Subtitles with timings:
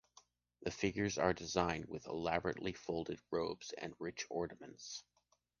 [0.63, 5.03] The figures are designed with elaborately folded robes and rich ornaments.